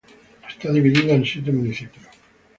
[0.51, 2.07] Está dividida en siete municipios.